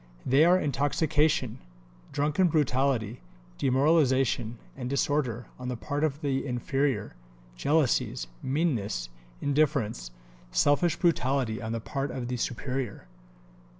[0.25, 1.59] They are intoxication,
[2.11, 3.21] drunken brutality,
[3.59, 7.13] demoralization and disorder on the part of the inferior;
[7.55, 9.09] jealousies, meanness,
[9.41, 10.09] indifference,
[10.49, 13.05] selfish brutality on the part of the superior."